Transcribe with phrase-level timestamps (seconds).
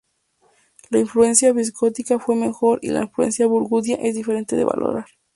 [0.89, 5.05] La influencia visigótica fue menor, y la influencia burgundia es difícil de valorar.